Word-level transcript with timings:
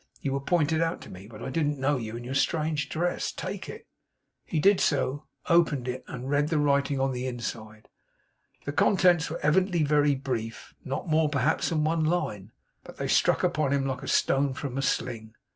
You 0.19 0.33
were 0.33 0.39
pointed 0.41 0.81
out 0.81 0.99
to 1.01 1.11
me, 1.11 1.27
but 1.27 1.43
I 1.43 1.51
didn't 1.51 1.77
know 1.77 1.97
you 1.97 2.17
in 2.17 2.23
your 2.23 2.33
strange 2.33 2.89
dress. 2.89 3.31
Take 3.31 3.69
it!' 3.69 3.85
He 4.43 4.59
did 4.59 4.79
so, 4.79 5.27
opened 5.47 5.87
it, 5.87 6.03
and 6.07 6.27
read 6.27 6.47
the 6.47 6.57
writing 6.57 6.99
on 6.99 7.11
the 7.11 7.27
inside. 7.27 7.87
The 8.65 8.73
contents 8.73 9.29
were 9.29 9.37
evidently 9.43 9.83
very 9.83 10.15
brief; 10.15 10.73
not 10.83 11.07
more 11.07 11.29
perhaps 11.29 11.69
than 11.69 11.83
one 11.83 12.03
line; 12.03 12.51
but 12.83 12.97
they 12.97 13.07
struck 13.07 13.43
upon 13.43 13.73
him 13.73 13.85
like 13.85 14.01
a 14.01 14.07
stone 14.07 14.55
from 14.55 14.75
a 14.75 14.81
sling. 14.81 15.35